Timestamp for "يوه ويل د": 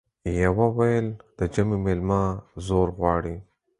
0.43-1.39